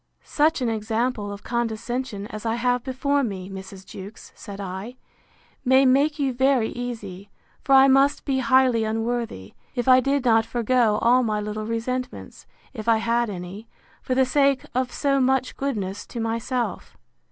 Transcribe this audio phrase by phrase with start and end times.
[0.23, 3.85] Such an example of condescension, as I have before me, Mrs.
[3.85, 4.95] Jewkes, said I,
[5.63, 7.29] may make you very easy;
[7.61, 12.47] for I must be highly unworthy, if I did not forego all my little resentments,
[12.73, 13.67] if I had any,
[14.01, 16.97] for the sake of so much goodness to myself.